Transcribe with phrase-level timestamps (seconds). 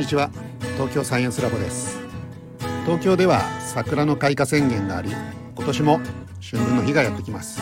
[0.00, 0.30] にちは。
[0.76, 2.00] 東京サイエンスラボです。
[2.86, 5.10] 東京では桜の開花宣言があり
[5.54, 6.00] 今年も
[6.40, 7.60] 春分の日がやってきます。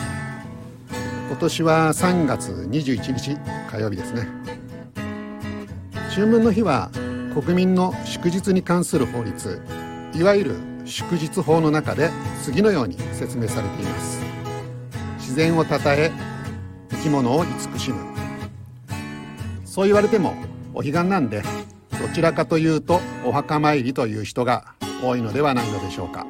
[1.27, 3.37] 今年は3月21日
[3.69, 4.25] 火曜日ですね。
[6.11, 6.89] 春分の日は
[7.33, 9.61] 国民の祝日に関する法律
[10.13, 12.09] いわゆる祝日法の中で
[12.41, 14.21] 次のように説明されています。
[15.17, 16.09] 自然をたたえ
[16.89, 17.97] 生き物を慈しむ。
[19.65, 20.35] そう言われても
[20.73, 21.43] お彼岸なんで
[21.99, 26.25] どちらかというとお墓参りという人が多いのではないのでしょうか。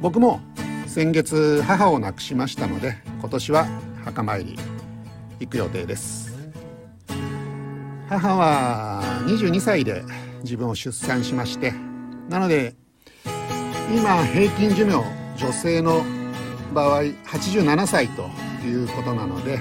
[0.00, 0.40] 僕も
[0.86, 3.66] 先月母を亡くしましたので今年は
[4.04, 4.58] 墓参り
[5.40, 6.32] 行く予定です。
[8.08, 10.02] 母は22歳で
[10.42, 11.72] 自分を出産しまして
[12.28, 12.74] なので
[13.90, 15.02] 今平均寿命
[15.38, 16.02] 女性の
[16.74, 18.28] 場合87歳と
[18.66, 19.60] いうことなので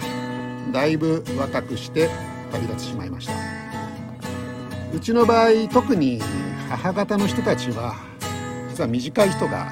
[0.72, 2.10] だいぶ若くして
[2.52, 3.51] 旅立ってしまいました。
[4.94, 6.20] うちの場合特に
[6.70, 7.96] 母方の人たちは
[8.70, 9.72] 実は短い人が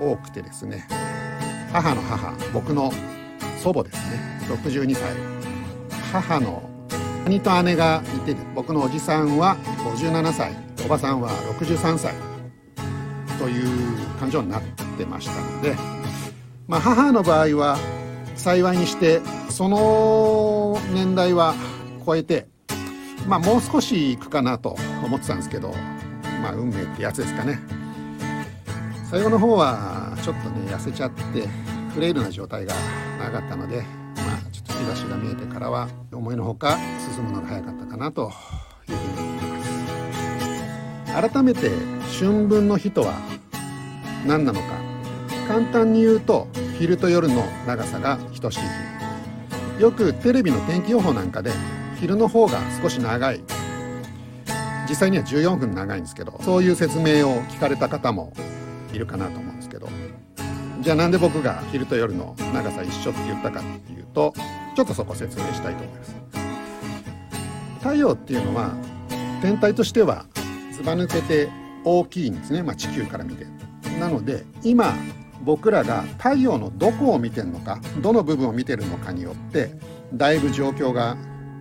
[0.00, 0.86] 多くてですね
[1.72, 2.92] 母の母僕の
[3.60, 4.40] 祖母ですね。
[4.48, 5.02] 62歳。
[6.12, 6.62] 母の
[7.26, 10.56] 兄と姉がいて僕のおじさんは57歳。
[10.82, 12.14] おばさんは63歳。
[13.38, 14.62] という感情になっ
[14.96, 15.76] てましたので、
[16.66, 17.76] まあ、母の場合は
[18.34, 21.54] 幸いにしてその年代は
[22.06, 22.46] 超えて、
[23.26, 25.74] まあ、もう少し行くかなと思ってたんですけど、
[26.42, 27.60] まあ、運命ってやつですかね。
[29.10, 31.48] 最後の方はちょっとね痩せちゃって
[31.94, 32.74] フレイルな状態が
[33.18, 33.82] なかったので、ま
[34.34, 36.78] あ、ちょっと日差しが見えてからは思いのほか
[37.14, 38.30] 進むのが早かったかなと
[38.88, 41.30] いうふうに思います。
[41.30, 41.70] 改めて
[42.18, 43.14] 春分の日とは
[44.26, 44.68] 何なのか。
[45.48, 46.46] 簡単に言うと
[46.78, 49.82] 昼と夜の長さが等しい日。
[49.82, 51.50] よくテレビの天気予報なんかで
[52.00, 53.40] 昼の方が少し長い。
[54.88, 58.32] 実際には14分長いんですけどそういう説明を聞かれた方も
[58.92, 59.88] いるかなと思うんですけど。
[60.80, 64.32] じゃあなんで僕が昼と夜の長さ一緒って言ったかっていうと
[64.74, 66.16] ちょっとそこ説明したいと思います。
[67.80, 68.72] 太陽っていうのは
[69.42, 70.24] 天体としては
[70.72, 71.50] ずば抜けて
[71.84, 73.46] 大きいんですね、まあ、地球から見て。
[73.98, 74.94] なので今
[75.42, 79.70] 僕らが太陽のどこを見てるのかどの部分を見てるのかによって
[80.14, 81.16] だいぶ状況が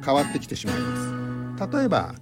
[0.10, 1.78] 変わってきてしまいます。
[1.78, 2.16] 例えば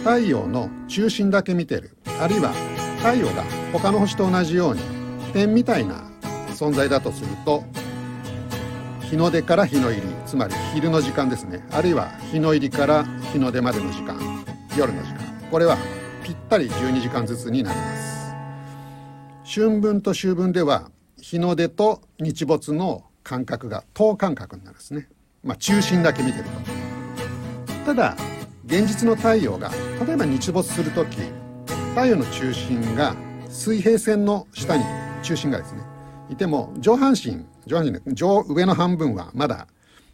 [0.00, 2.52] 太陽の中心だけ見てるあるいは
[2.98, 3.42] 太陽が
[3.72, 4.82] 他の星と同じように
[5.32, 6.02] 点みたいな
[6.48, 7.64] 存在だとすると
[9.08, 11.66] 日の出から日の入りつまり昼の時間ですね。
[11.70, 14.18] あるいは日の入りから日の出までの時間
[14.76, 15.20] 夜の時間。
[15.50, 15.78] これは
[16.22, 18.34] ぴったり12時間ずつになります。
[19.46, 25.08] 春分と秋分では日の出と日没の間隔が等間隔になるんですね。
[25.42, 26.83] まあ中心だけ見てると。
[27.84, 28.16] ただ
[28.66, 29.70] 現実の太陽が
[30.06, 31.18] 例えば日没する時
[31.90, 33.14] 太陽の中心が
[33.48, 34.84] 水平線の下に
[35.22, 35.82] 中心がですね
[36.30, 39.68] いても上半身上半身上上の半分はまだ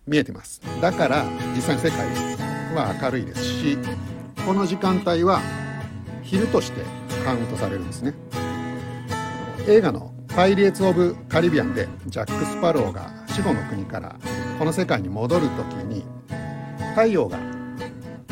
[0.07, 2.07] 見えてますだから実際の世界
[2.75, 3.79] は明るいですし
[4.45, 5.41] この時間帯は
[6.23, 6.83] 昼として
[7.25, 8.15] カウントされるんですね
[9.69, 14.17] 映画の「パイレーツ・オブ・カリビアン」でジャック・スパローが死後の国から
[14.59, 16.05] この世界に戻る時に
[16.95, 17.39] 太陽が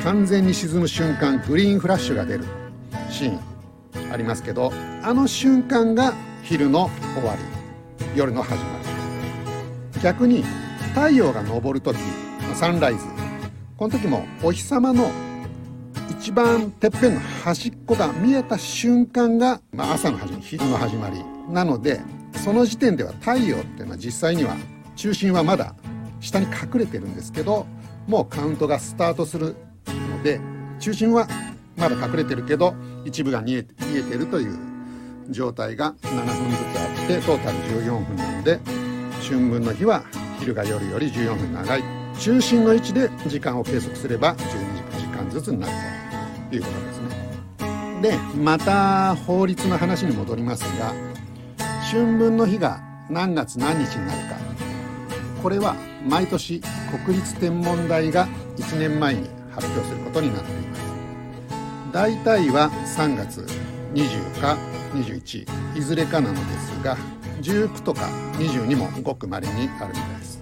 [0.04, 2.44] 完全に沈む瞬間グリーンフラッシュが出る。
[3.10, 4.12] シーン。
[4.12, 4.72] ありますけど
[5.03, 7.42] あの瞬間が昼の終わり。
[8.16, 8.78] 夜の始ま
[9.94, 10.00] り。
[10.03, 10.44] 逆に
[10.94, 11.98] 太陽が昇る時
[12.54, 13.00] サンライズ。
[13.76, 15.10] この時もお日様の
[16.10, 21.25] 一番てっぺんの端っこが見えた瞬間が、まあ、朝の始まり昼の始まり。
[21.53, 22.00] なので
[22.37, 24.56] その時点では太陽っていうのは実際には
[24.97, 25.75] 中心はまだ
[26.20, 27.66] 下に隠れてるんですけど
[28.06, 29.54] もうカウントがスタートする
[30.78, 31.26] 中心は
[31.76, 32.74] まだ隠れてるけど
[33.04, 34.58] 一部が見え見えてるという
[35.30, 38.60] 状態が7分ずつあってトータル14分なので
[39.22, 40.02] 春分の日は
[40.40, 41.82] 昼が夜より14分長い
[42.18, 45.72] 中心の位置で時間を計測すれば12時間ずつになる
[46.50, 48.02] ということですね。
[48.02, 50.92] でまた法律の話に戻りますが
[51.90, 54.36] 春分の日が何月何日になるか
[55.42, 55.74] これは
[56.06, 56.60] 毎年
[57.04, 60.82] 国立天文台が1年前に発表することになっています。
[61.93, 63.44] 大体は3月
[63.93, 64.56] 20か
[64.94, 65.46] 21
[65.76, 66.96] いずれかなのですが
[67.40, 68.02] 19とか
[68.34, 70.40] 22もごく稀にあるみたいです。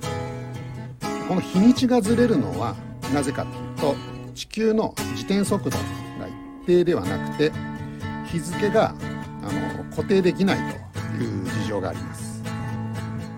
[1.28, 2.76] この日にちがずれるのは
[3.14, 3.46] なぜか
[3.76, 3.96] というと
[4.34, 5.84] 地球の自転速度が
[6.62, 7.52] 一定ではなくて
[8.30, 8.94] 日付が
[9.42, 10.58] あの固定できない
[11.16, 12.42] という事情があります。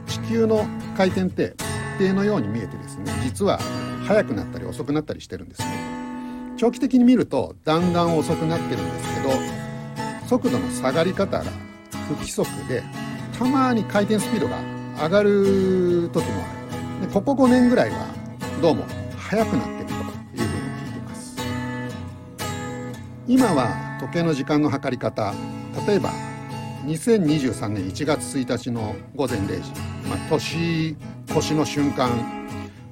[0.09, 0.67] 地球の
[0.97, 1.55] 回転って
[1.99, 3.59] 定のように見えてですね実は
[4.07, 5.69] 速くなったり遅くなったりしてるんですね。
[6.57, 9.31] 長期的に見るとだんだん遅くなってるんですけど
[10.27, 11.45] 速度の下がり方が
[12.09, 12.83] 不規則で
[13.39, 14.59] たまに回転スピードが
[15.03, 16.53] 上がる時もあ
[17.01, 17.07] る。
[17.07, 18.07] でここ5年ぐらいは
[18.61, 18.85] どうも
[19.17, 20.09] 速くなってるというふうに
[20.41, 21.37] 聞いてます。
[23.29, 25.33] 今は時計の時間の測り方
[25.87, 26.11] 例えば
[26.87, 29.71] 2023年1月1日の午前0時、
[30.09, 30.97] まあ、年
[31.31, 32.11] 越しの瞬間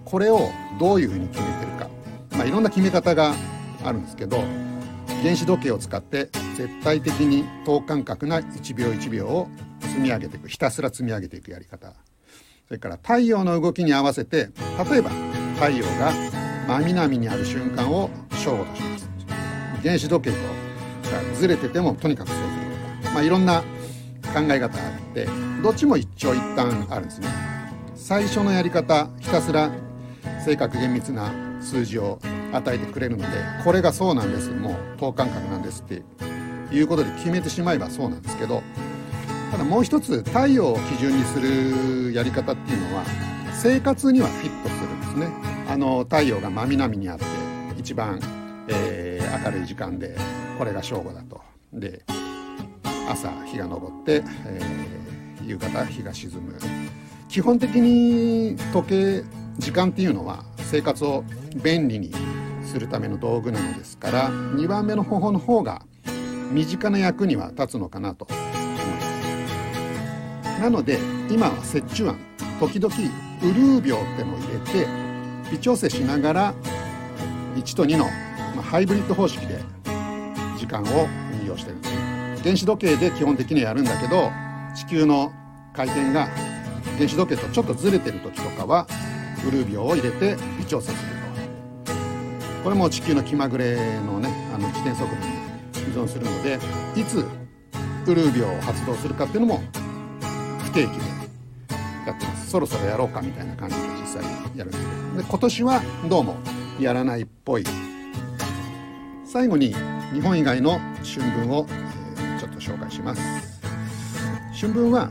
[0.05, 1.89] これをどういうふうに決めてるか、
[2.33, 3.35] まあ、いろんな決め方が
[3.85, 4.43] あるんですけど
[5.23, 9.49] 原子時計を使って絶対的に等間隔な1秒1秒を
[9.81, 10.49] 積み上げていく。
[10.49, 11.93] ひたすら積み上げていくやり方。
[12.69, 14.51] それから太陽の動きに合わせて
[14.91, 15.11] 例えば
[15.55, 16.13] 太陽が
[16.67, 19.09] 真南にある瞬間を正午とします。
[19.83, 20.37] 原子時計と
[21.35, 22.49] ずれててもとにかくそうする
[23.03, 23.61] とか、まあ、いろんな
[24.35, 25.29] 考え方があって
[25.63, 27.56] どっちも一長一短あるんですね。
[27.97, 29.71] 最初のやり方ひたすら
[30.45, 32.21] 正確厳密な数字を
[32.53, 36.03] 与えてくれるのでこれがそうなんですもう等間隔なんですって
[36.75, 38.63] いうことで決めてしまえばそうなんですけど
[39.51, 43.05] ただもう一つ太陽を基準にするやり方っていうのは
[43.53, 45.29] 生活にはフィットするんですね。
[45.69, 47.25] あの太陽が真南にあって
[47.79, 48.21] 一番、
[48.69, 50.17] えー、明るい時間で
[50.59, 51.41] これが正午だと。
[51.73, 52.05] で
[53.09, 56.59] 朝日が昇って、えー、夕方日が沈む。
[57.29, 59.25] 基本的に時計
[59.59, 61.25] 時間っていうのは生活を
[61.63, 62.13] 便利に
[62.65, 65.83] するための道具なのですから2番目の方法の方が
[66.51, 68.47] 身近な役には立つのかなと思います。
[70.61, 70.99] なので
[71.31, 72.19] 今は折衷案
[72.61, 72.95] 時々
[73.43, 74.87] ウルー秒ってのを入れて
[75.51, 76.55] 微調整しながら
[77.57, 78.07] 1と2の、
[78.63, 79.61] ハイブリッド方式で
[80.59, 80.87] 時間を
[81.41, 81.95] 運用してるんです。
[81.95, 82.01] ね
[82.43, 84.31] 原子時計で基本的にはやるんだけど
[84.75, 85.33] 地球の
[85.73, 86.29] 回転が
[86.97, 88.87] 原子時計とちょっとずれてる時とかは
[89.47, 91.17] ウルー秒を入れて微調整すると。
[92.65, 95.33] これも地球の気まぐれのねあの自転速度に
[95.89, 96.59] 依存するので
[96.97, 97.25] いつ
[98.07, 99.61] ウルー秒を発動するかっていうのも
[100.65, 100.97] 不定期で
[102.07, 102.51] やってます。
[102.51, 104.25] そろそろやろうかみたいな感じで実際
[104.57, 106.37] やるんですで今年はどうも
[106.81, 107.65] やらないっぽい。
[109.25, 109.75] 最後に
[110.13, 113.23] 日本以外の春分を、えー、ちょっと紹介します。
[114.59, 115.11] 春分は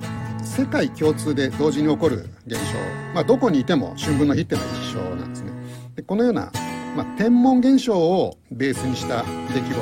[0.56, 2.80] 世界共通で同時に起こる現象、
[3.14, 5.52] まあ、どこにいても春分の日っていうのは一緒なんですね。
[5.98, 6.50] でこのような、
[6.96, 9.24] まあ、天文現象をベースにした
[9.54, 9.82] 出来事。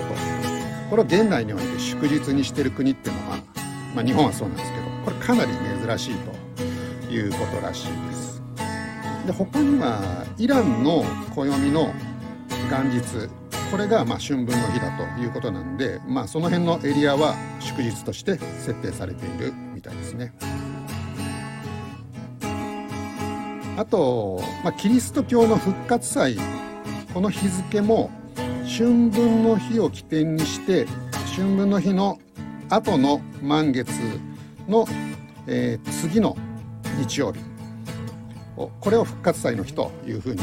[0.90, 3.38] これを現代において祝日にしてる国っていうのは、
[3.96, 5.52] まあ、日本はそうなんですけどこれかなり
[5.86, 6.16] 珍しい
[7.08, 8.42] ということらしいです。
[9.28, 11.06] で他にはイランの
[11.36, 11.94] 暦の
[12.72, 13.30] 元日
[13.70, 20.34] これがま春分の日だということなんで、まあ、その辺のエリアは祝日として設定されているみたいですね。
[23.78, 26.38] あと、まあ、キリスト教の復活祭
[27.14, 28.12] この日付も
[28.66, 30.86] 春分の日を起点にして
[31.36, 32.20] 春分の日の
[32.70, 33.90] 後の満月
[34.68, 34.86] の、
[35.48, 36.38] えー、次の
[37.00, 37.40] 日曜日
[38.56, 40.42] これを復活祭の日というふうに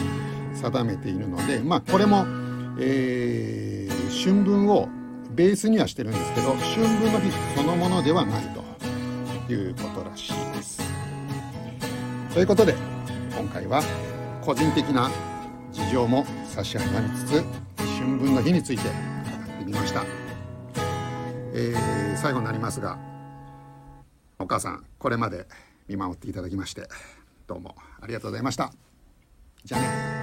[0.55, 2.27] 定めているので、まあ、これも、
[2.81, 4.89] えー、春分を
[5.31, 8.45] ベースにはしてるんですけど春分の日そのものではない
[9.47, 10.83] ということらしいです。
[12.35, 12.75] ということで
[13.37, 13.83] 今回は
[14.43, 15.11] 個人的な
[15.73, 17.45] 事情も差し挟みつつ
[17.99, 20.05] 春分の日について語ってみました、
[21.55, 22.99] えー、最後になりますが
[24.39, 25.47] お母さんこれまで
[25.89, 26.89] 見守っていただきまして
[27.47, 28.73] どうもありがとうございました。
[29.65, 30.20] じゃあね。